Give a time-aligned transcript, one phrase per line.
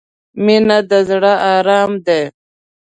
[0.45, 2.21] •مینه د زړۀ ارام دی.